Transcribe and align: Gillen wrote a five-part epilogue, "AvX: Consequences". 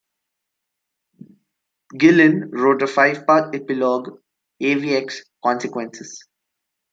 Gillen 1.95 2.49
wrote 2.49 2.81
a 2.81 2.87
five-part 2.87 3.53
epilogue, 3.53 4.17
"AvX: 4.59 5.17
Consequences". 5.43 6.27